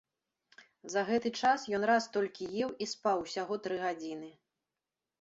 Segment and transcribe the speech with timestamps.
[0.93, 4.37] За гэты час ён раз толькі еў і спаў усяго тры гадзіны.